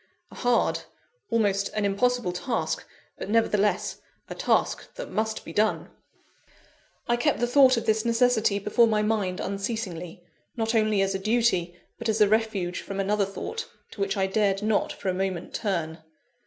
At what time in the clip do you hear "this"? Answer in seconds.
7.85-8.03